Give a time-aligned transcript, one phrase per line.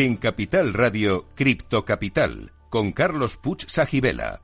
[0.00, 4.42] En Capital Radio, Cripto Capital, con Carlos Puch Sajibela.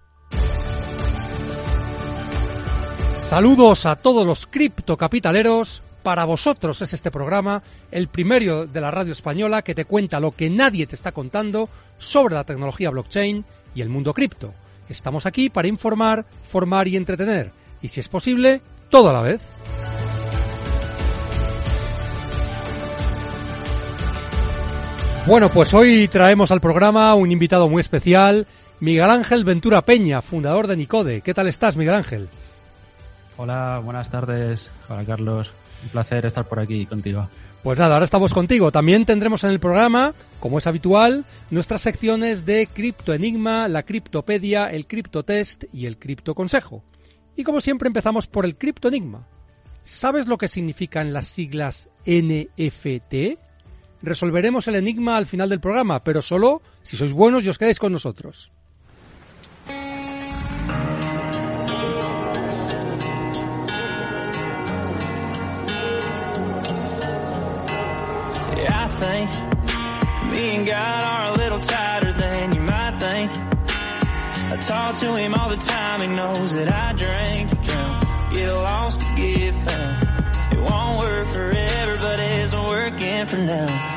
[3.15, 5.85] Saludos a todos los criptocapitaleros.
[6.03, 7.63] Para vosotros es este programa,
[7.93, 11.69] el primero de la radio española que te cuenta lo que nadie te está contando
[11.99, 13.45] sobre la tecnología blockchain
[13.77, 14.53] y el mundo cripto.
[14.89, 17.53] Estamos aquí para informar, formar y entretener.
[17.81, 19.41] Y si es posible, todo a la vez.
[25.27, 28.47] Bueno, pues hoy traemos al programa un invitado muy especial,
[28.79, 31.23] Miguel Ángel Ventura Peña, fundador de Nicode.
[31.23, 32.29] ¿Qué tal estás, Miguel Ángel?
[33.39, 34.71] Hola, buenas tardes.
[34.87, 35.51] Hola, Carlos.
[35.83, 37.27] Un placer estar por aquí contigo.
[37.63, 38.71] Pues nada, ahora estamos contigo.
[38.71, 44.71] También tendremos en el programa, como es habitual, nuestras secciones de Cripto Enigma, la Criptopedia,
[44.71, 46.85] el Criptotest y el Cripto Consejo.
[47.35, 49.27] Y como siempre empezamos por el Cripto Enigma.
[49.85, 53.39] ¿Sabes lo que significan las siglas NFT?
[54.05, 57.79] Resolveremos el enigma al final del programa, pero solo si sois buenos y os quedáis
[57.79, 58.51] con nosotros.
[74.55, 78.01] I talk to him all the time, he knows that I drink to drown,
[78.33, 80.53] get lost get found.
[80.53, 83.94] It won't work forever, but it's working for now.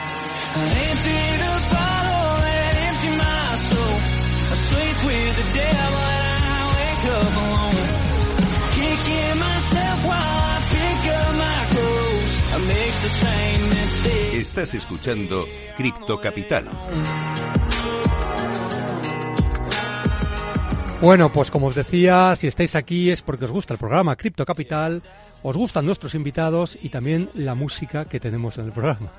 [14.57, 16.67] Estás escuchando Cripto Capital.
[21.02, 24.46] Bueno, pues como os decía, si estáis aquí es porque os gusta el programa Cripto
[24.46, 25.03] Capital,
[25.44, 29.12] os gustan nuestros invitados y también la música que tenemos en el programa.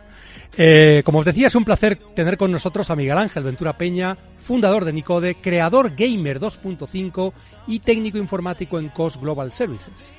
[0.56, 4.18] Eh, como os decía, es un placer tener con nosotros a Miguel Ángel Ventura Peña,
[4.38, 7.32] fundador de Nicode, creador Gamer 2.5
[7.68, 10.12] y técnico informático en COS Global Services.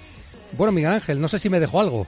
[0.57, 2.07] Bueno, Miguel Ángel, no sé si me dejo algo.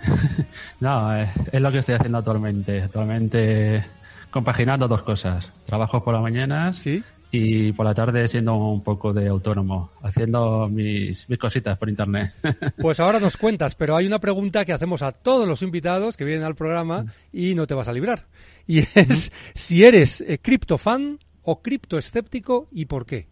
[0.80, 2.82] No, eh, es lo que estoy haciendo actualmente.
[2.82, 3.84] Actualmente
[4.30, 5.52] compaginando dos cosas.
[5.66, 7.04] Trabajo por las mañanas Sí.
[7.30, 12.32] Y por la tarde siendo un poco de autónomo, haciendo mis, mis cositas por internet.
[12.80, 16.24] Pues ahora nos cuentas, pero hay una pregunta que hacemos a todos los invitados que
[16.24, 18.26] vienen al programa y no te vas a librar.
[18.66, 23.28] Y es si eres eh, criptofan o criptoescéptico y por qué.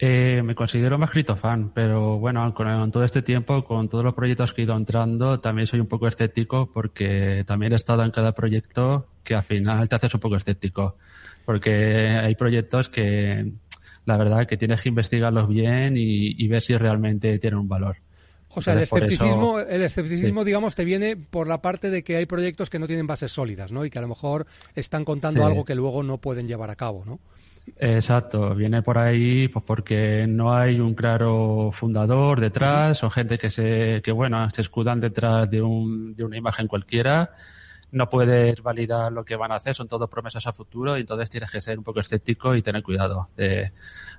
[0.00, 4.54] Eh, me considero más criptofan, pero bueno, con, todo este tiempo, con todos los proyectos
[4.54, 8.32] que he ido entrando, también soy un poco escéptico porque también he estado en cada
[8.32, 10.96] proyecto que al final te haces un poco escéptico.
[11.44, 13.52] Porque hay proyectos que
[14.04, 17.96] la verdad que tienes que investigarlos bien y, y ver si realmente tienen un valor.
[18.50, 20.46] O sea, el eso- escepticismo, el escepticismo Sí.
[20.46, 23.72] digamos, te viene por la parte de que hay proyectos que no tienen bases sólidas,
[23.72, 23.84] ¿no?
[23.84, 25.46] Y que a lo mejor están contando Sí.
[25.46, 27.18] algo que luego no pueden llevar a cabo, ¿no?
[27.76, 33.50] Exacto, viene por ahí pues porque no hay un claro fundador detrás o gente que
[33.50, 37.32] se que bueno, se escudan detrás de un de una imagen cualquiera.
[37.90, 41.30] No puedes validar lo que van a hacer, son todo promesas a futuro y entonces
[41.30, 43.28] tienes que ser un poco escéptico y tener cuidado.
[43.36, 43.70] Eh,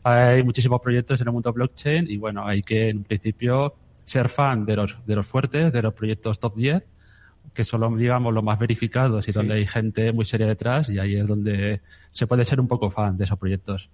[0.04, 4.66] hay muchísimos proyectos en el mundo blockchain y bueno, hay que en principio ser fan
[4.66, 6.84] de los de los fuertes, de los proyectos top 10
[7.54, 9.38] que son digamos los más verificados y Sí.
[9.38, 12.90] donde hay gente muy seria detrás y ahí es donde se puede ser un poco
[12.92, 13.90] fan de esos proyectos.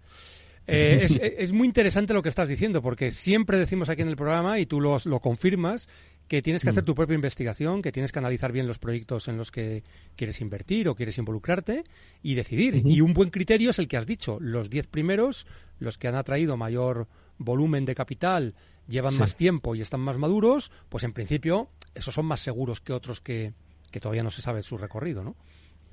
[0.68, 4.16] Eh, es, es muy interesante lo que estás diciendo, porque siempre decimos aquí en el
[4.16, 5.88] programa, y tú los- lo confirmas,
[6.28, 6.88] que tienes que hacer Mm.
[6.88, 9.84] tu propia investigación, que tienes que analizar bien los proyectos en los que
[10.16, 11.84] quieres invertir o quieres involucrarte
[12.24, 12.82] y decidir.
[12.84, 14.40] Y un buen criterio es el que has dicho.
[14.42, 15.46] Los 10 primeros,
[15.78, 18.56] los que han atraído mayor volumen de capital,
[18.88, 19.20] llevan Sí.
[19.20, 23.22] más tiempo y están más maduros, pues en principio esos son más seguros que otros
[23.22, 23.54] que,
[23.92, 25.36] que todavía no se sabe su recorrido, ¿no?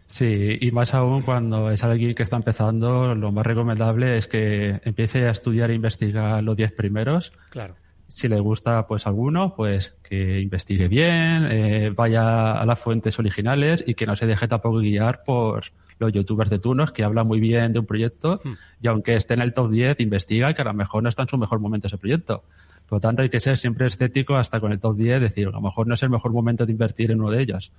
[0.09, 4.81] Sí, y más aún cuando es alguien que está empezando, lo más recomendable es que
[4.85, 7.33] empiece a estudiar e investigar los 10 primeros.
[7.51, 7.77] Claro.
[8.15, 13.83] Si le gusta pues alguno, pues que investigue bien, eh, vaya a las fuentes originales
[13.87, 15.65] y que no se deje tampoco guiar por
[15.99, 18.53] los youtubers de turnos que hablan muy bien de un proyecto Hmm.
[18.81, 21.29] y aunque esté en el top 10, investiga que a lo mejor no está en
[21.29, 22.45] su mejor momento ese proyecto.
[22.87, 25.51] Por lo tanto, hay que ser siempre escéptico hasta con el top 10, decir, a
[25.51, 27.73] lo mejor no es el mejor momento de invertir en uno de ellos.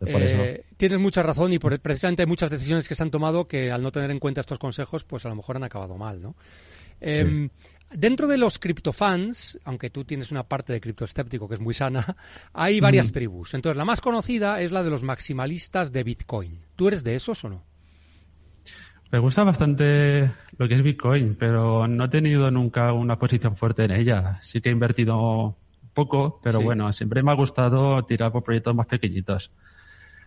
[0.00, 0.18] Eso.
[0.18, 3.72] Eh, tienes mucha razón y por, precisamente hay muchas decisiones que se han tomado que
[3.72, 6.34] al no tener en cuenta estos consejos, pues a lo mejor han acabado mal, ¿no?
[7.00, 7.48] Eh,
[7.92, 12.16] Dentro de los criptofans, aunque tú tienes una parte de criptoescéptico que es muy sana,
[12.52, 13.12] hay varias Mm.
[13.12, 13.54] tribus.
[13.54, 16.58] Entonces, la más conocida es la de los maximalistas de Bitcoin.
[16.74, 17.62] ¿Tú eres de esos o no?
[19.12, 23.84] Me gusta bastante lo que es Bitcoin, pero no he tenido nunca una posición fuerte
[23.84, 24.40] en ella.
[24.42, 25.56] Sí que he invertido
[25.94, 26.64] poco, pero Sí.
[26.64, 29.52] bueno, siempre me ha gustado tirar por proyectos más pequeñitos.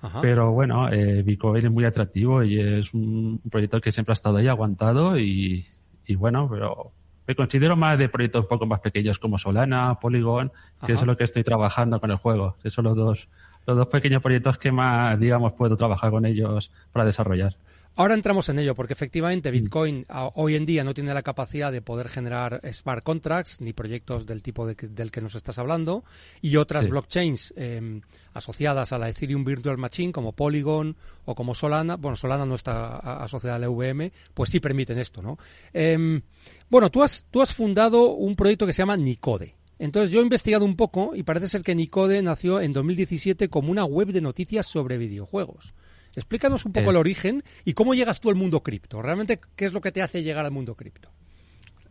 [0.01, 0.21] Ajá.
[0.21, 4.38] Pero bueno, eh, Bitcoin es muy atractivo y es un proyecto que siempre ha estado
[4.38, 5.67] ahí aguantado y,
[6.07, 6.94] y bueno, pero
[7.30, 10.94] me considero más de proyectos un poco más pequeños como Solana, Polygon, que Ajá.
[10.94, 12.56] eso es lo que estoy trabajando con el juego.
[12.64, 13.28] Que son los dos,
[13.68, 17.56] los dos pequeños proyectos que más, digamos, puedo trabajar con ellos para desarrollar.
[18.00, 19.54] Ahora entramos en ello, porque efectivamente Mm.
[19.54, 23.74] Bitcoin a- hoy en día no tiene la capacidad de poder generar smart contracts ni
[23.74, 26.06] proyectos del tipo de que- del que nos estás hablando
[26.42, 26.92] y otras Sí.
[26.92, 28.00] blockchains eh,
[28.34, 31.98] asociadas a la Ethereum Virtual Machine como Polygon o como Solana.
[31.98, 35.38] Bueno, Solana no está asociada a la EVM, pues sí permiten esto, ¿no?
[35.74, 36.22] Em,
[36.69, 39.56] bueno, tú has, tú has fundado un proyecto que se llama Nicode.
[39.78, 43.72] Entonces yo he investigado un poco y parece ser que Nicode nació en 2017 como
[43.72, 45.74] una web de noticias sobre videojuegos.
[46.15, 46.89] Explícanos un poco Eh.
[46.91, 49.01] el origen y cómo llegas tú al mundo cripto.
[49.01, 51.09] Realmente, ¿qué es lo que te hace llegar al mundo cripto?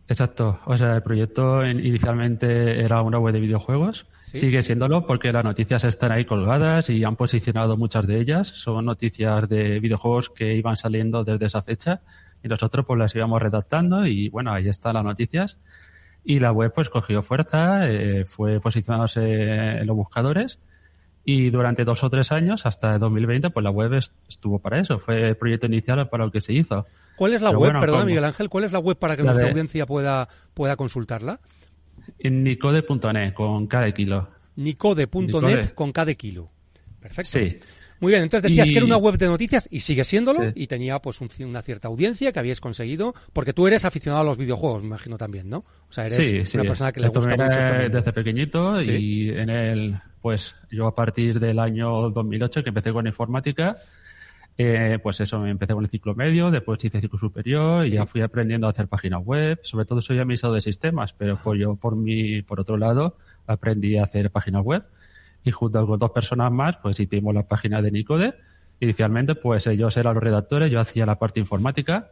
[0.07, 0.59] Exacto.
[0.65, 4.07] O sea, el proyecto en- inicialmente era una web de videojuegos.
[4.23, 4.37] Sí.
[4.39, 8.47] Sigue siéndolo porque las noticias están ahí colgadas y han posicionado muchas de ellas.
[8.47, 12.01] Son noticias de videojuegos que iban saliendo desde esa fecha
[12.43, 15.59] y nosotros pues las íbamos redactando y bueno, ahí están las noticias.
[16.23, 19.21] Y la web pues cogió fuerza, eh, fue posicionándose
[19.79, 20.59] en los buscadores
[21.25, 24.99] y durante dos o tres años, hasta 2020, pues la web est- estuvo para eso.
[24.99, 26.85] Fue el proyecto inicial para lo que se hizo.
[27.15, 28.05] ¿Cuál es la Pero web, bueno.
[28.05, 31.39] Miguel Ángel, cuál es la web para que La nuestra de- audiencia pueda, pueda consultarla?
[32.17, 34.29] En nicode.net con cada kilo.
[34.55, 35.73] Nicode.net Nicode.
[35.75, 36.49] con cada kilo.
[36.99, 37.29] Perfecto.
[37.31, 37.59] Sí.
[37.99, 40.49] Muy bien, entonces decías Y- que era una web de noticias y sigue siéndolo Sí.
[40.55, 44.25] y tenía pues un- una cierta audiencia que habíais conseguido, porque tú eres aficionado a
[44.25, 45.59] los videojuegos, me imagino también, ¿no?
[45.89, 46.57] O sea, eres Sí, sí.
[46.57, 50.87] una persona que le Esto gusta mucho este desde pequeñito y en el, pues yo
[50.87, 53.77] a partir del año 2008 que empecé con informática,
[54.57, 58.05] eh, pues eso, me empecé con el ciclo medio, después hice ciclo superior y ya
[58.05, 59.59] fui aprendiendo a hacer páginas web.
[59.63, 63.17] Sobre todo soy administrador de sistemas, pero por yo, por mi, por otro lado,
[63.47, 64.83] aprendí a hacer páginas web
[65.43, 68.35] y junto con dos personas más, pues hicimos la página de Nicode.
[68.79, 72.09] Inicialmente, pues ellos eran los redactores, yo hacía la parte informática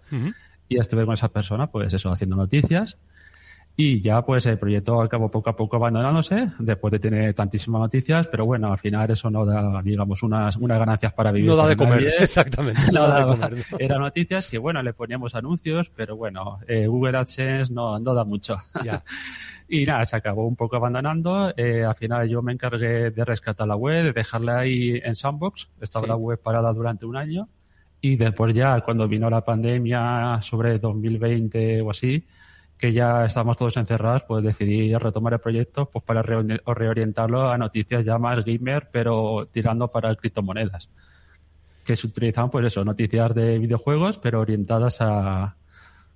[0.67, 2.97] y estuve con esa persona, pues eso, haciendo noticias.
[3.79, 8.25] Y ya pues el proyecto acabó poco a poco abandonándose, después de tener tantísimas noticias,
[8.25, 11.47] pero bueno, al final eso no da, digamos, unas, unas ganancias para vivir.
[11.47, 12.13] No da de comer, nadie.
[12.19, 12.81] exactamente.
[12.91, 13.65] No da de comer.
[13.77, 18.23] Eran noticias que, bueno, le poníamos anuncios, pero bueno, eh, Google AdSense no, no da
[18.23, 18.57] mucho.
[18.83, 19.01] Ya.
[19.69, 21.53] Y nada, se acabó un poco abandonando.
[21.57, 25.67] Eh, al final yo me encargué de rescatar la web, de dejarla ahí en Sandbox.
[25.81, 26.07] Estaba Sí.
[26.09, 27.49] la web parada durante un año.
[27.99, 32.23] Y después ya, cuando vino la pandemia sobre 2020 o así,
[32.77, 37.57] que ya estábamos todos encerrados, pues decidí retomar el proyecto pues para reori- reorientarlo a
[37.57, 40.89] noticias ya más gamer, pero tirando para criptomonedas.
[41.83, 45.57] Que se utilizaban, pues eso, noticias de videojuegos, pero orientadas a,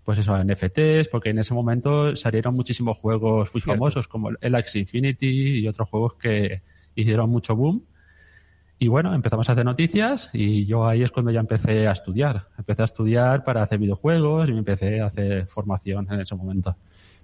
[0.03, 3.79] pues eso, a NFTs, porque en ese momento salieron muchísimos juegos muy Cierto.
[3.79, 6.61] famosos como el Axie Infinity y otros juegos que
[6.93, 7.83] hicieron mucho boom.
[8.81, 12.47] Y bueno, empezamos a hacer noticias y yo ahí es cuando ya empecé a estudiar.
[12.57, 16.75] Empecé a estudiar para hacer videojuegos y me empecé a hacer formación en ese momento.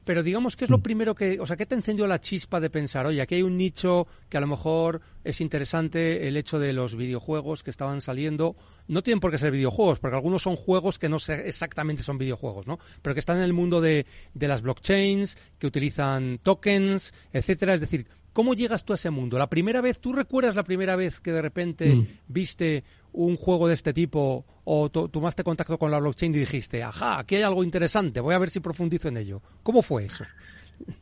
[0.08, 2.70] Pero digamos, ¿qué es lo primero que, o sea, qué te encendió la chispa de
[2.70, 6.74] pensar, oye, aquí hay un nicho que a lo mejor es interesante el hecho de
[6.74, 8.56] los videojuegos que estaban saliendo,
[8.88, 12.20] no tienen por qué ser videojuegos, porque algunos son juegos que no sé exactamente son
[12.20, 12.80] videojuegos, ¿no?
[13.02, 17.82] Pero que están en el mundo de, de las blockchains, que utilizan tokens, etcétera, es
[17.82, 19.40] decir, ¿cómo llegas tú a ese mundo?
[19.40, 22.06] La primera vez, ¿tú recuerdas la primera vez que de repente Mm.
[22.28, 26.84] viste un juego de este tipo o to- tomaste contacto con la blockchain y dijiste,
[26.84, 29.42] ajá, aquí hay algo interesante, voy a ver si profundizo en ello?
[29.64, 30.24] ¿Cómo fue eso?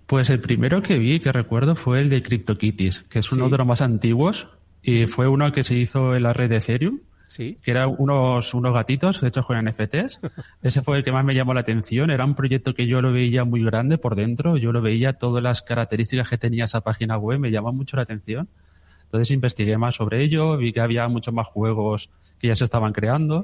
[0.08, 3.52] Pues el primero que vi, que recuerdo, fue el de CryptoKitties, que es uno Sí.
[3.52, 4.48] de los más antiguos
[4.82, 7.02] y fue uno que se hizo en la red de Ethereum.
[7.28, 7.58] Sí.
[7.62, 10.20] que eran unos, unos gatitos hechos con NFTs.
[10.62, 12.10] Ese fue el que más me llamó la atención.
[12.12, 14.58] Era un proyecto que yo lo veía muy grande por dentro.
[14.58, 18.04] Yo lo veía, todas las características que tenía esa página web me llamaban mucho la
[18.04, 18.48] atención.
[19.06, 22.92] Entonces investigué más sobre ello, vi que había muchos más juegos que ya se estaban
[22.92, 23.44] creando.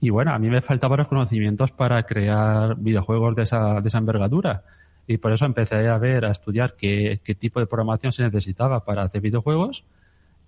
[0.00, 3.98] Y bueno, a mí me faltaban los conocimientos para crear videojuegos de esa, de esa
[3.98, 4.64] envergadura.
[5.06, 8.84] Y por eso empecé a ver, a estudiar qué, qué tipo de programación se necesitaba
[8.84, 9.84] para hacer videojuegos.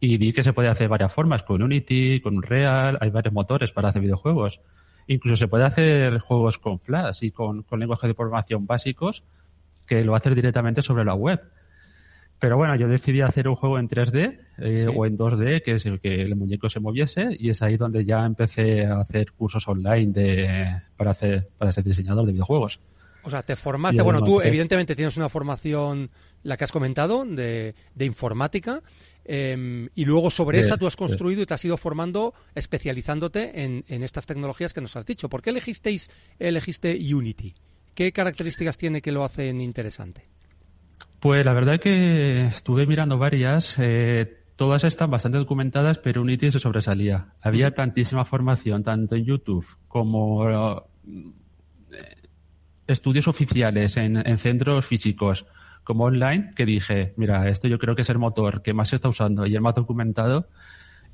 [0.00, 3.72] Y vi que se puede hacer varias formas, con Unity, con Unreal, hay varios motores
[3.72, 4.60] para hacer videojuegos.
[5.06, 9.24] Incluso se puede hacer juegos con Flash y con, con lenguajes de programación básicos
[9.86, 11.40] que lo haces directamente sobre la web.
[12.38, 14.86] Pero bueno, yo decidí hacer un juego en 3D eh, Sí.
[14.94, 18.24] o en 2D, que, se- que el muñeco se moviese, y es ahí donde ya
[18.26, 22.80] empecé a hacer cursos online de, para, hacer, para ser diseñador de videojuegos.
[23.22, 26.10] O sea, te formaste, bueno, tú evidentemente tienes una formación,
[26.42, 28.82] la que has comentado, de, de informática,
[29.24, 33.84] eh, y luego sobre esa tú has construido y te has ido formando, especializándote en,
[33.88, 35.28] en estas tecnologías que nos has dicho.
[35.28, 37.54] ¿Por qué elegisteis, elegiste Unity?
[37.94, 40.28] ¿Qué características tiene que lo hacen interesante?
[41.20, 43.76] Pues la verdad que estuve mirando varias.
[43.78, 47.28] eh, todas están bastante documentadas, pero Unity se sobresalía.
[47.40, 50.80] Había tantísima formación, tanto en YouTube como eh,
[52.86, 55.46] estudios oficiales en, en, centros físicos
[55.84, 58.96] como online, que dije, mira, esto yo creo que es el motor que más se
[58.96, 60.48] está usando y el más documentado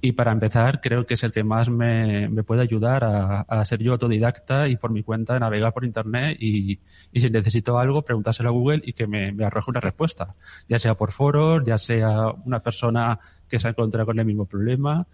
[0.02, 3.64] y para empezar, creo que es el que más me, me puede ayudar a, a,
[3.66, 6.80] ser yo autodidacta y por mi cuenta navegar por Internet y,
[7.12, 10.34] y si necesito algo, preguntárselo a Google y que me, me, arroje una respuesta,
[10.68, 14.46] ya sea por foros, ya sea una persona que se ha encontrado con el mismo
[14.46, 15.06] problema.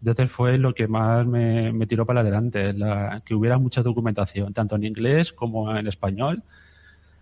[0.00, 4.52] Entonces fue lo que más me, me tiró para adelante, la, que hubiera mucha documentación,
[4.52, 6.42] tanto en inglés como en español.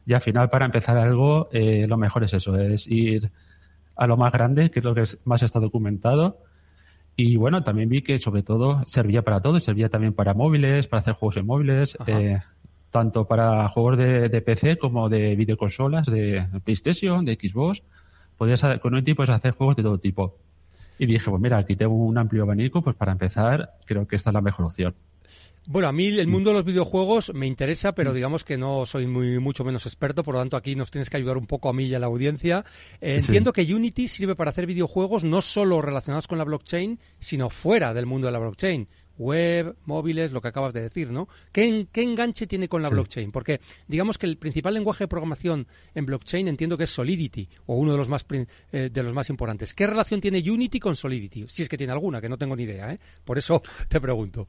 [0.06, 3.30] Y al final, para empezar algo, eh, lo mejor es eso, es ir
[3.96, 6.38] a lo más grande, que es lo que más está documentado,
[7.16, 11.00] y bueno, también vi que sobre todo servía para todo, servía también para móviles, para
[11.00, 12.38] hacer juegos en móviles, eh,
[12.90, 17.82] tanto para juegos de, de, PC como de videoconsolas, de PlayStation, de Xbox.
[18.38, 20.38] Podías, con un tipo hacer juegos de todo tipo.
[20.98, 24.30] Y dije, pues mira, aquí tengo un amplio abanico, pues para empezar, creo que esta
[24.30, 24.94] es la mejor opción.
[25.66, 29.06] Bueno, a mí el mundo de los videojuegos me interesa, pero digamos que no soy
[29.06, 31.72] muy mucho menos experto, por lo tanto aquí nos tienes que ayudar un poco a
[31.72, 32.64] mí y a la audiencia.
[33.00, 33.26] Eh, sí.
[33.26, 37.94] Entiendo que Unity sirve para hacer videojuegos no solo relacionados con la blockchain, sino fuera
[37.94, 38.88] del mundo de la blockchain
[39.20, 41.28] web, móviles, lo que acabas de decir, ¿no?
[41.52, 42.94] ¿Qué, qué enganche tiene con la sí.
[42.94, 43.30] blockchain?
[43.30, 47.76] Porque digamos que el principal lenguaje de programación en blockchain entiendo que es Solidity, o
[47.76, 48.24] uno de los más,
[48.72, 49.74] eh, de los más importantes.
[49.74, 51.44] ¿Qué relación tiene Unity con Solidity?
[51.48, 52.98] Si es que tiene alguna, que no tengo ni idea, ¿eh?
[53.24, 54.48] Por eso te pregunto.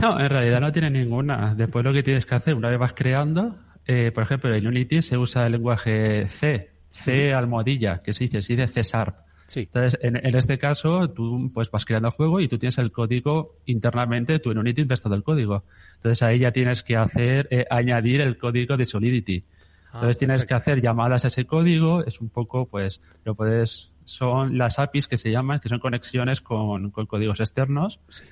[0.00, 1.54] No, en realidad no tiene ninguna.
[1.54, 5.00] Después lo que tienes que hacer, una vez vas creando, eh, por ejemplo, en Unity
[5.02, 9.16] se usa el lenguaje C, C almohadilla, que se dice, se dice C Sharp.
[9.52, 9.60] Sí.
[9.60, 12.90] Entonces, en, en, este caso, tú pues vas creando el juego y tú tienes el
[12.90, 15.64] código internamente, tú en Unity ves todo el código.
[15.96, 19.44] Entonces ahí ya tienes que hacer, eh, añadir el código de Solidity.
[19.88, 20.54] Ah, Entonces tienes perfecto.
[20.54, 25.06] que hacer llamadas a ese código, es un poco, pues, lo puedes, son las APIs
[25.06, 28.00] que se llaman, que son conexiones con, con códigos externos.
[28.08, 28.24] Sí.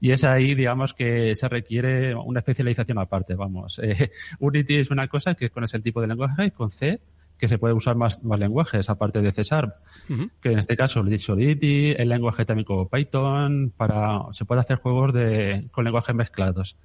[0.00, 3.78] Y es ahí, digamos, que se requiere una especialización aparte, vamos.
[3.82, 7.00] Eh, Unity es una cosa que con ese tipo de lenguaje con C
[7.42, 9.74] que se puede usar más, más lenguajes aparte de C Sharp,
[10.08, 10.30] uh -huh.
[10.40, 15.12] que en este caso Solidity, el lenguaje también como Python, para se puede hacer juegos
[15.12, 16.76] de con lenguajes mezclados.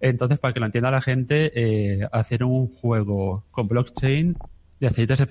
[0.00, 4.38] Entonces, para que lo entienda la gente, eh, hacer un juego con blockchain
[4.80, 5.22] necesitas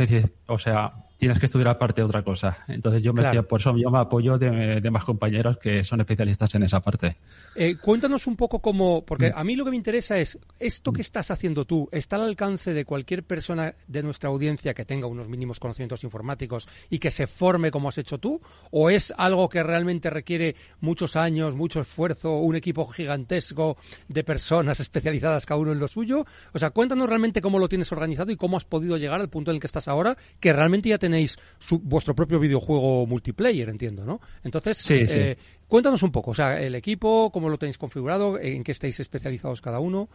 [0.46, 2.58] o sea, tienes que estudiar aparte otra cosa.
[2.68, 3.40] Entonces yo me claro.
[3.40, 6.82] estoy, por eso yo me apoyo de, de, más compañeros que son especialistas en esa
[6.82, 7.18] parte.
[7.56, 11.02] Eh, cuéntanos un poco cómo, porque a mí lo que me interesa es, ¿esto que
[11.02, 15.28] estás haciendo tú está al alcance de cualquier persona de nuestra audiencia que tenga unos
[15.28, 18.42] mínimos conocimientos informáticos y que se forme como has hecho tú?
[18.72, 24.80] ¿O es algo que realmente requiere muchos años, mucho esfuerzo, un equipo gigantesco de personas
[24.82, 26.26] especializadas cada uno en lo suyo?
[26.54, 29.52] O sea, cuéntanos realmente cómo lo tienes organizado y cómo has podido llegar al punto
[29.52, 34.06] en el que estás ahora, que realmente ya tenéis su, vuestro propio videojuego multiplayer, entiendo,
[34.06, 34.20] ¿no?
[34.44, 35.60] Entonces, sí, eh, sí.
[35.68, 39.62] cuéntanos un poco, o sea, el equipo, cómo lo tenéis configurado, en qué estáis especializados
[39.62, 40.10] cada uno.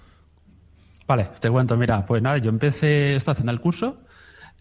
[1.07, 3.99] Vale, te cuento, mira, pues nada, yo empecé, estoy haciendo el curso,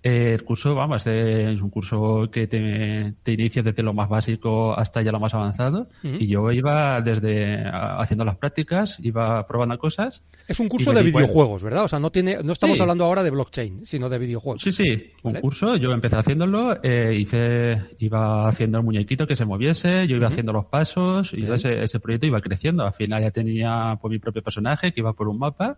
[0.01, 4.73] eh, el curso, vamos, es un curso que te, te, inicia desde lo más básico
[4.77, 5.89] hasta ya lo más avanzado.
[6.03, 6.21] Uh -huh.
[6.21, 10.23] Y yo iba desde haciendo las prácticas, iba probando cosas.
[10.47, 11.83] Es un curso de videojuegos, ¿verdad?
[11.83, 12.81] O sea, no tiene, no estamos sí.
[12.81, 14.61] hablando ahora de blockchain, sino de videojuegos.
[14.61, 15.41] Sí, sí, un ¿Vale?
[15.41, 15.75] curso.
[15.75, 20.29] Yo empecé haciéndolo, eh, hice, iba haciendo el muñequito que se moviese, yo iba uh
[20.29, 20.31] -huh.
[20.31, 22.85] haciendo los pasos y ese, ese proyecto iba creciendo.
[22.85, 25.77] Al final ya tenía pues, mi propio personaje que iba por un mapa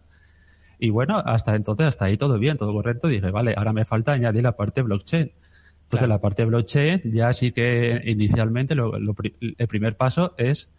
[0.82, 3.08] y bueno, hasta entonces, hasta ahí todo bien, todo correcto.
[3.08, 5.22] Dije, vale, ahora me falta añadir la parte blockchain.
[5.22, 6.08] Entonces, claro.
[6.08, 10.72] la parte blockchain, ya sí que inicialmente lo, lo, el primer paso es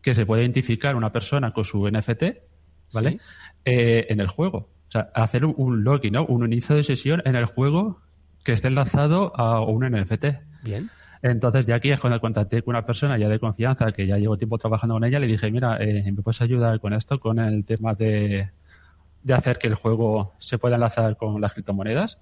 [0.00, 2.22] que se puede identificar una persona con su NFT,
[2.94, 3.10] ¿vale?
[3.10, 3.18] Sí.
[3.66, 4.70] Eh, en el juego.
[4.88, 6.24] O sea, hacer un, un login, ¿no?
[6.24, 8.00] Un inicio de sesión en el juego
[8.44, 10.24] que esté enlazado a un NFT.
[10.64, 10.88] Bien.
[11.20, 14.38] Entonces, ya aquí es cuando contacté con una persona ya de confianza, que ya llevo
[14.38, 17.66] tiempo trabajando con ella, le dije, mira, eh, ¿me puedes ayudar con esto, con el
[17.66, 18.50] tema de
[19.22, 22.18] de hacer que el juego se pueda enlazar con las criptomonedas.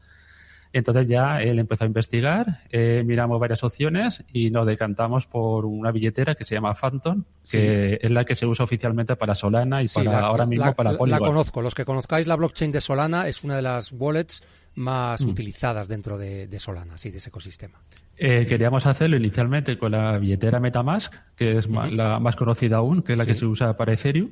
[0.73, 5.91] Entonces ya él empezó a investigar, eh, miramos varias opciones y nos decantamos por una
[5.91, 9.89] billetera que se llama Phantom, que es la que se usa oficialmente para Solana y
[9.89, 11.21] sí, para la, ahora mismo la, para Polygon.
[11.21, 14.45] La conozco, los que conozcáis la blockchain de Solana es una de las wallets
[14.77, 15.29] más mm.
[15.29, 17.81] utilizadas dentro de, de, Solana, sí, de ese ecosistema.
[18.17, 21.91] Eh, queríamos hacerlo inicialmente con la billetera MetaMask, que es uh -huh.
[21.91, 23.31] la más conocida aún, que es la sí.
[23.31, 24.31] que se usa para Ethereum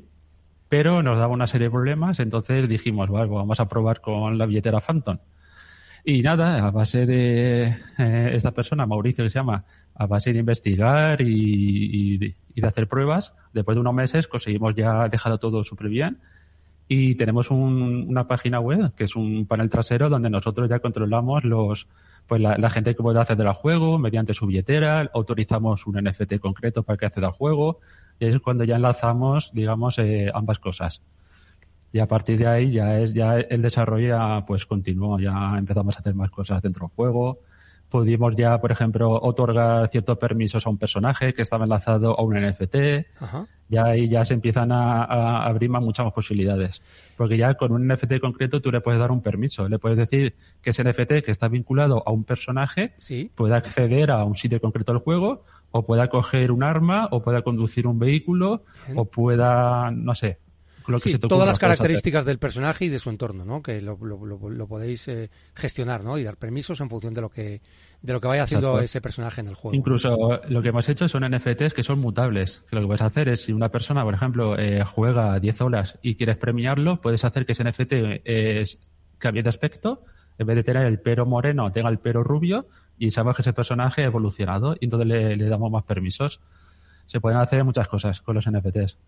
[0.68, 4.38] pero nos daba una serie de problemas, entonces dijimos, vale, pues vamos a probar con
[4.38, 5.18] la billetera Phantom.
[6.04, 10.38] Y nada, a base de eh, esta persona, Mauricio que se llama, a base de
[10.38, 16.18] investigar y, de hacer pruebas, después de unos meses conseguimos ya dejarlo todo súper bien
[16.88, 21.44] y tenemos un, una página web que es un panel trasero donde nosotros ya controlamos
[21.44, 21.87] los
[22.26, 26.38] pues la, la gente que puede acceder al juego mediante su billetera, autorizamos un NFT
[26.38, 27.80] concreto para que acceda al juego
[28.18, 31.02] y es cuando ya enlazamos, digamos, eh, ambas cosas.
[31.92, 35.96] Y a partir de ahí ya es ya el desarrollo ya, pues continuó, ya empezamos
[35.96, 37.38] a hacer más cosas dentro del juego.
[37.88, 42.34] Pudimos ya, por ejemplo, otorgar ciertos permisos a un personaje que estaba enlazado a un
[42.38, 42.76] NFT.
[43.18, 43.46] Ajá.
[43.70, 46.82] Ya ahí ya se empiezan a, a abrir más, muchas más posibilidades.
[47.16, 49.66] Porque ya con un NFT concreto tú le puedes dar un permiso.
[49.70, 53.30] Le puedes decir que ese NFT que está vinculado a un personaje Sí.
[53.34, 57.42] pueda acceder a un sitio concreto del juego, o pueda coger un arma, o pueda
[57.42, 58.98] conducir un vehículo, Bien.
[58.98, 60.38] o pueda, no sé,
[60.87, 61.60] lo que Sí, se te todas las hacer.
[61.68, 63.60] características del personaje y de su entorno, ¿no?
[63.62, 66.16] Que lo, lo- lo- lo podéis eh, gestionar, ¿no?
[66.16, 67.60] Y dar permisos en función de lo que
[68.00, 68.84] de lo que vaya haciendo Exacto.
[68.84, 69.75] ese personaje en el juego.
[69.76, 72.62] Incluso lo que hemos hecho son NFTs que son mutables.
[72.70, 75.98] Que lo que puedes hacer es, si una persona, por ejemplo, eh, juega 10 horas
[76.00, 77.92] y quieres premiarlo, puedes hacer que ese NFT
[78.25, 78.64] eh,
[79.18, 80.04] cambie de aspecto.
[80.38, 82.66] En vez de tener el pelo moreno, tenga el pelo rubio
[82.99, 86.40] y sabemos que ese personaje ha evolucionado y entonces le, le damos más permisos.
[87.07, 88.99] Se pueden hacer muchas cosas con los NFTs.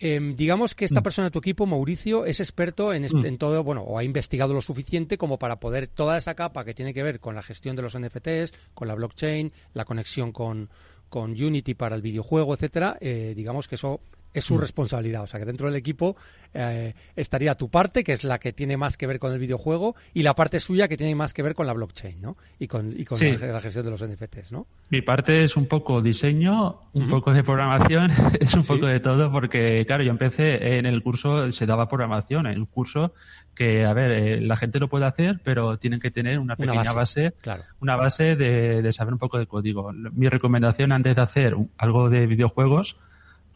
[0.00, 1.02] Em, digamos que esta Mm.
[1.02, 3.26] persona de tu equipo, Mauricio, es experto en, Mm.
[3.26, 6.72] en todo, bueno, o ha investigado lo suficiente como para poder toda esa capa que
[6.74, 10.68] tiene que ver con la gestión de los NFTs, con la blockchain, la conexión con,
[11.08, 14.00] con Unity para el videojuego, etcétera, eh, digamos que eso
[14.34, 14.60] es su Mm.
[14.60, 15.22] responsabilidad.
[15.22, 16.16] O sea, que dentro del equipo
[16.54, 19.94] eh, estaría tu parte, que es la que tiene más que ver con el videojuego,
[20.14, 22.36] y la parte suya que tiene más que ver con la blockchain, ¿no?
[22.58, 23.36] Y con, y con Sí.
[23.36, 24.66] la, la gestión de los NFTs, ¿no?
[24.90, 28.68] Mi parte es un poco diseño, un poco de programación, es un Sí.
[28.68, 32.66] poco de todo, porque claro, yo empecé en el curso, se daba programación, en un
[32.66, 33.12] curso
[33.54, 36.56] que, a ver, eh, la gente lo puede hacer, pero tienen que tener una Una
[36.56, 37.24] pequeña base.
[37.24, 37.62] base, Claro.
[37.80, 39.92] una base de, de saber un poco de código.
[39.92, 42.96] Mi recomendación antes de hacer algo de videojuegos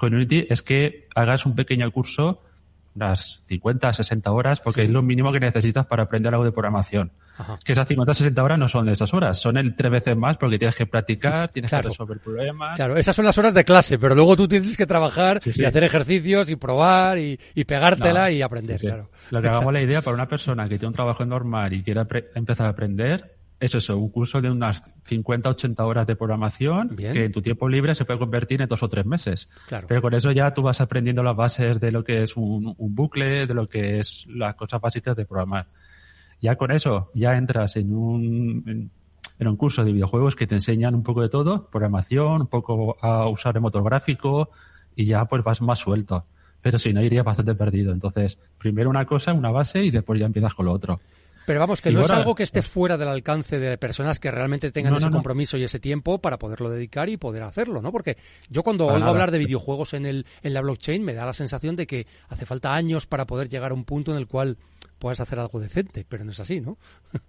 [0.02, 2.42] con Unity es que hagas un pequeño curso,
[2.96, 4.86] unas 50, 60 horas, porque Sí.
[4.88, 7.58] es lo mínimo que necesitas para aprender algo de programación Ajá.
[7.64, 10.58] que esas 50 60 horas no son esas horas, son el tres veces más porque
[10.58, 11.84] tienes que practicar, tienes Claro.
[11.84, 12.74] que resolver problemas.
[12.76, 15.52] Claro, esas son las horas de clase, pero luego tú tienes que trabajar Sí, y
[15.52, 15.64] sí.
[15.64, 19.08] hacer ejercicios y probar y, y pegártela No, y aprender, claro.
[19.30, 22.00] Lo que hagamos la idea para una persona que tiene un trabajo normal y quiere
[22.00, 23.31] apre- empezar a aprender
[23.62, 27.12] es eso, un curso de unas 50, 80 horas de programación Bien.
[27.12, 29.48] que en tu tiempo libre se puede convertir en dos o tres meses.
[29.68, 29.86] Claro.
[29.86, 32.94] Pero con eso ya tú vas aprendiendo las bases de lo que es un, un
[32.94, 35.68] bucle, de lo que es las cosas básicas de programar.
[36.40, 38.90] Ya con eso, ya entras en un, en,
[39.38, 42.96] en un curso de videojuegos que te enseñan un poco de todo, programación, un poco
[43.00, 44.50] a usar el motor gráfico
[44.96, 46.26] y ya pues vas más suelto.
[46.62, 47.92] Pero si no, irías bastante perdido.
[47.92, 51.00] Entonces, primero una cosa, una base y después ya empiezas con lo otro.
[51.46, 54.30] Pero vamos, que Y no es algo que esté fuera del alcance de personas que
[54.30, 57.82] realmente tengan No, ese no, compromiso y ese tiempo para poderlo dedicar y poder hacerlo,
[57.82, 57.90] ¿no?
[57.90, 58.16] Porque
[58.48, 59.10] yo cuando oigo nada.
[59.10, 62.46] hablar de videojuegos en, el, en la blockchain me da la sensación de que hace
[62.46, 64.56] falta años para poder llegar a un punto en el cual
[64.98, 66.76] puedas hacer algo decente, pero no es así, ¿no?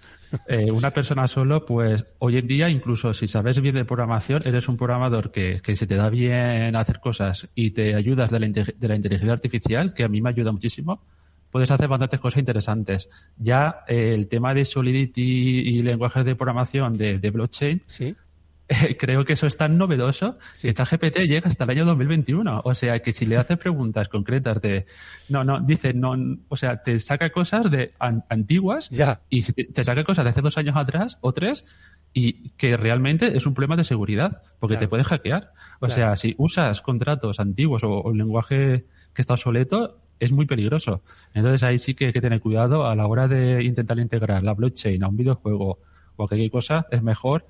[0.47, 4.67] Eh, una persona solo, pues hoy en día, incluso si sabes bien de programación, eres
[4.67, 8.47] un programador que, que se te da bien hacer cosas y te ayudas de la,
[8.47, 11.04] de la inteligencia artificial, que a mí me ayuda muchísimo,
[11.54, 13.10] puedes hacer bastantes cosas interesantes.
[13.38, 18.16] Ya eh, el tema de Solidity y lenguajes de programación de, de blockchain, Sí.
[18.68, 20.68] eh, creo que eso es tan novedoso Sí.
[20.68, 22.62] que ChatGPT llega hasta el año 2021.
[22.66, 24.86] O sea, que si le haces preguntas concretas de...
[25.30, 26.16] No, no, dice, no,
[26.50, 29.22] o sea, te saca cosas de an- antiguas Ya.
[29.30, 31.66] y te, saca cosas de hace dos años atrás o tres
[32.13, 34.86] y que realmente es un problema de seguridad porque Claro.
[34.86, 35.52] te puedes hackear.
[35.76, 35.94] O Claro.
[35.94, 41.02] sea, si usas contratos antiguos o, o lenguaje que está obsoleto, es muy peligroso.
[41.34, 44.54] Entonces ahí sí que hay que tener cuidado a la hora de intentar integrar la
[44.54, 45.80] blockchain a un videojuego
[46.15, 47.45] o a cualquier cosa, es mejor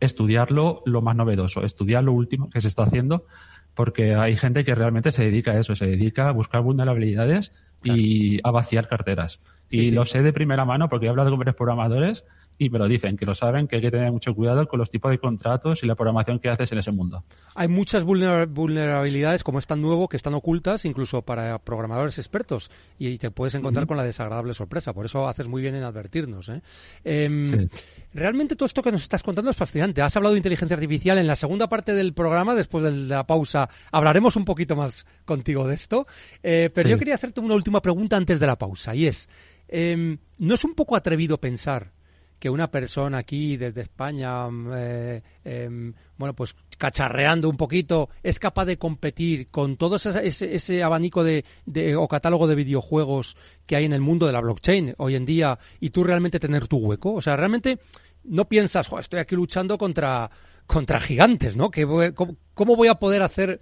[0.00, 3.26] estudiarlo lo más novedoso, estudiar lo último que se está haciendo,
[3.74, 8.40] porque hay gente que realmente se dedica a eso, se dedica a buscar vulnerabilidades y
[8.42, 9.40] a vaciar carteras.
[9.70, 9.94] Sí, y sí.
[9.94, 12.24] lo sé de primera mano porque he hablado con varios programadores
[12.56, 14.88] y me lo dicen, que lo saben, que hay que tener mucho cuidado con los
[14.88, 17.24] tipos de contratos y la programación que haces en ese mundo.
[17.56, 22.70] Hay muchas vulnera- vulnerabilidades, como es tan nuevo, que están ocultas incluso para programadores expertos
[22.98, 24.92] y te puedes encontrar con la desagradable sorpresa.
[24.92, 26.48] Por eso haces muy bien en advertirnos.
[26.48, 26.62] ¿eh?
[27.02, 27.68] Em, Sí.
[28.12, 30.00] Realmente todo esto que nos estás contando es fascinante.
[30.00, 33.68] Has hablado de inteligencia artificial en la segunda parte del programa, después de la pausa
[33.90, 36.06] hablaremos un poquito más contigo de esto.
[36.42, 36.92] Eh, pero Sí.
[36.92, 39.28] yo quería hacerte una última pregunta antes de la pausa y es,
[39.66, 41.92] em, ¿no es un poco atrevido pensar
[42.38, 48.38] que una persona aquí desde España, mm, eh, em, bueno, pues cacharreando un poquito, es
[48.38, 53.36] capaz de competir con todo ese, ese- ese abanico de, de- o catálogo de videojuegos
[53.66, 56.66] que hay en el mundo de la blockchain hoy en día y tú realmente tener
[56.68, 57.14] tu hueco?
[57.14, 57.78] O sea, realmente
[58.24, 60.30] no piensas, "Jo, estoy aquí luchando contra,
[60.66, 61.70] contra gigantes, ¿no?
[61.70, 63.60] Que voy- cómo, cómo voy a poder hacer,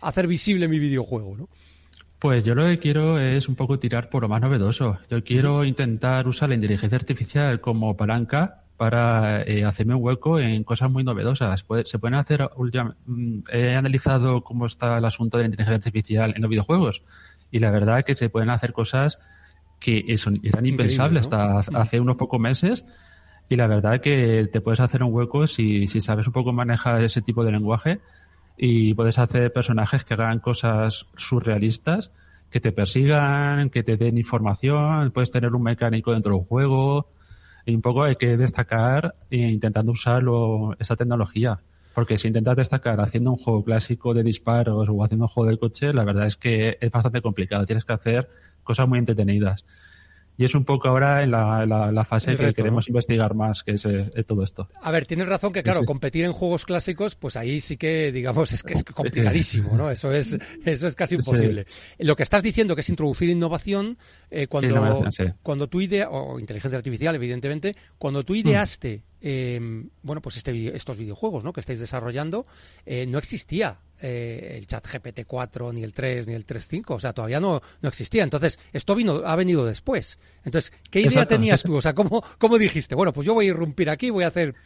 [0.00, 1.48] hacer visible mi videojuego, ¿no?
[2.22, 4.96] Pues yo lo que quiero es un poco tirar por lo más novedoso.
[5.10, 10.62] Yo quiero intentar usar la inteligencia artificial como palanca para eh, hacerme un hueco en
[10.62, 11.64] cosas muy novedosas.
[11.84, 12.48] se pueden hacer,
[13.06, 17.02] mm, he analizado cómo está el asunto de la inteligencia artificial en los videojuegos
[17.50, 19.18] y la verdad que se pueden hacer cosas
[19.80, 20.04] que
[20.44, 22.84] eran impensables hasta hace unos pocos meses
[23.48, 27.02] y la verdad que te puedes hacer un hueco si, si sabes un poco manejar
[27.02, 28.00] ese tipo de lenguaje
[28.64, 32.12] y puedes hacer personajes que hagan cosas surrealistas,
[32.48, 37.08] que te persigan, que te den información, puedes tener un mecánico dentro del juego
[37.66, 40.22] y un poco hay que destacar e intentando usar
[40.78, 41.58] esa tecnología.
[41.92, 45.58] Porque si intentas destacar haciendo un juego clásico de disparos o haciendo un juego de
[45.58, 47.66] coche, la verdad es que es bastante complicado.
[47.66, 48.28] Tienes que hacer
[48.62, 49.66] cosas muy entretenidas.
[50.36, 53.86] Y es un poco ahora en la, fase que queremos investigar más, que es,
[54.26, 54.68] todo esto.
[54.80, 58.52] A ver, tienes razón que, claro, competir en juegos clásicos, pues ahí sí que, digamos,
[58.52, 59.90] es que es complicadísimo, ¿no?
[59.90, 61.66] Eso es, eso es casi imposible.
[61.98, 63.98] Lo que estás diciendo, que es introducir innovación,
[64.30, 65.04] eh, cuando,
[65.42, 69.60] cuando tú idea, o inteligencia artificial, evidentemente, cuando tú ideaste eh,
[70.02, 71.52] bueno, pues este estos videojuegos ¿no?
[71.52, 72.44] que estáis desarrollando,
[72.84, 77.12] eh, no existía eh, el chat GPT-4, ni el 3, ni el 3.5, o sea,
[77.12, 78.24] todavía no, no existía.
[78.24, 80.18] Entonces, esto vino, ha venido después.
[80.44, 81.76] Entonces, ¿qué idea tenías tú?
[81.76, 82.96] O sea, ¿cómo, ¿cómo dijiste?
[82.96, 84.56] Bueno, pues yo voy a irrumpir aquí, voy a hacer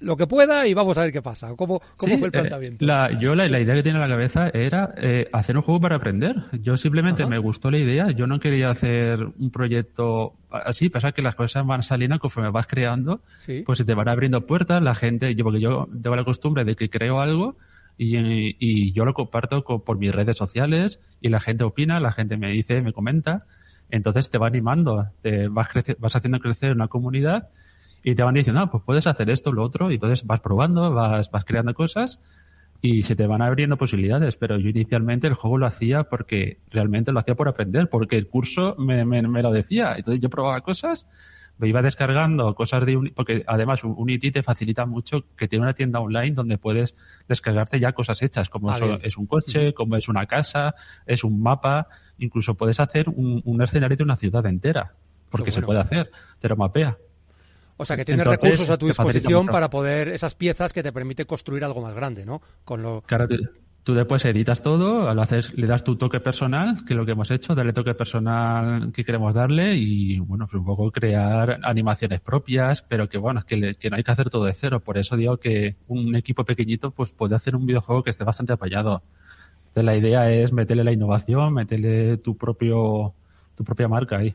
[0.00, 1.54] lo que pueda y vamos a ver qué pasa.
[1.56, 2.84] ¿Cómo, cómo fue el eh, planteamiento?
[2.84, 5.96] la, yo la, idea que tiene en la cabeza era eh, hacer un juego para
[5.96, 6.36] aprender.
[6.60, 8.10] Yo simplemente me gustó la idea.
[8.10, 10.88] Yo no quería hacer un proyecto así.
[10.88, 13.20] Pasa que las cosas van saliendo conforme vas creando.
[13.64, 14.82] Pues se te van abriendo puertas.
[14.82, 17.56] La gente, yo porque yo tengo la costumbre de que creo algo
[17.98, 18.16] y,
[18.58, 22.50] y yo lo comparto por mis redes sociales y la gente opina, la gente me
[22.50, 23.44] dice, me comenta.
[23.90, 27.50] Entonces te va animando, te vas, vas haciendo crecer una comunidad
[28.02, 30.92] y te van diciendo, ah, pues puedes hacer esto, lo otro, y entonces vas probando,
[30.92, 32.20] vas, vas creando cosas
[32.80, 34.36] y se te van abriendo posibilidades.
[34.36, 38.26] Pero yo inicialmente el juego lo hacía porque realmente lo hacía por aprender, porque el
[38.26, 39.94] curso me, me, me lo decía.
[39.96, 41.06] Entonces yo probaba cosas,
[41.58, 45.74] me iba descargando cosas de Unity, porque además Unity te facilita mucho que tiene una
[45.74, 46.96] tienda online donde puedes
[47.28, 50.74] descargarte ya cosas hechas, como es un coche, como es una casa,
[51.06, 51.86] es un mapa,
[52.18, 54.94] incluso puedes hacer un, un escenario de una ciudad entera,
[55.30, 56.10] porque se puede hacer,
[56.40, 56.98] te lo mapea.
[57.82, 61.26] O sea, que tienes recursos a tu disposición para poder, esas piezas que te permiten
[61.26, 62.40] construir algo más grande, ¿no?
[62.64, 63.02] Con lo...
[63.02, 63.26] Claro,
[63.82, 67.12] tú, después editas todo, lo haces, le das tu toque personal, que es lo que
[67.12, 72.82] hemos hecho, darle toque personal que queremos darle y, bueno, un poco crear animaciones propias,
[72.82, 74.78] pero que, bueno, es que, que no hay que hacer todo de cero.
[74.78, 78.52] Por eso digo que un equipo pequeñito pues puede hacer un videojuego que esté bastante
[78.52, 79.02] apoyado.
[79.68, 83.14] Entonces, la idea es meterle la innovación, meterle tu propio
[83.54, 84.34] tu propia marca ahí.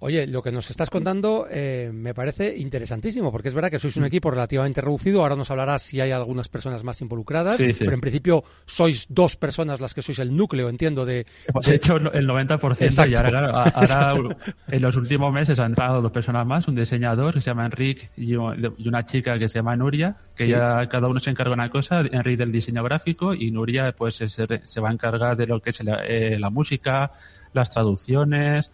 [0.00, 3.96] Oye, lo que nos estás contando eh, me parece interesantísimo, porque es verdad que sois
[3.96, 5.22] un equipo relativamente reducido.
[5.22, 9.80] Ahora nos hablarás si hay algunas personas más involucradas, pero en principio sois dos personas
[9.80, 11.26] las que sois el núcleo, entiendo, de...
[11.48, 14.36] Hemos hecho el 90% y ahora,
[14.68, 18.10] en los últimos meses han entrado dos personas más, un diseñador que se llama Enrique
[18.16, 21.70] y una chica que se llama Nuria, que ya cada uno se encarga de una
[21.70, 25.60] cosa, Enrique del diseño gráfico y Nuria pues se, se va a encargar de lo
[25.60, 27.10] que es la, eh, la música,
[27.52, 28.70] las traducciones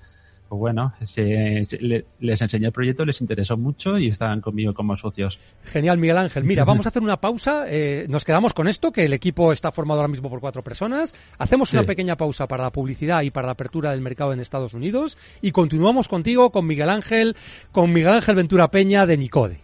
[0.48, 5.40] pues bueno, les enseñé el proyecto, les interesó mucho y están conmigo como socios.
[5.64, 6.44] Genial, Miguel Ángel.
[6.44, 7.64] Mira, vamos a hacer una pausa.
[7.68, 11.14] Eh, nos quedamos con esto, que el equipo está formado ahora mismo por cuatro personas.
[11.38, 14.74] Hacemos una pequeña pausa para la publicidad y para la apertura del mercado en Estados
[14.74, 17.36] Unidos y continuamos contigo con Miguel Ángel,
[17.72, 19.63] con Miguel Ángel Ventura Peña de Nicode.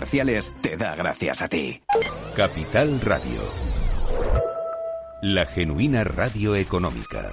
[0.61, 1.81] Te da gracias a ti.
[2.35, 3.41] Capital Radio.
[5.21, 7.31] La genuina radio económica.